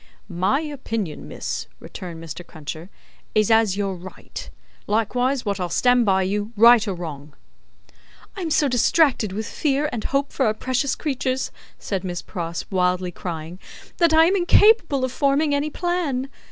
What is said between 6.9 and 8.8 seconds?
wrong." "I am so